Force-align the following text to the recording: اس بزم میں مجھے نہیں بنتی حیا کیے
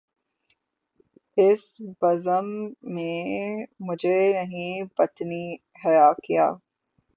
اس 1.37 1.61
بزم 2.01 2.47
میں 2.93 3.65
مجھے 3.79 4.17
نہیں 4.33 4.83
بنتی 4.97 5.43
حیا 5.85 6.11
کیے 6.23 6.49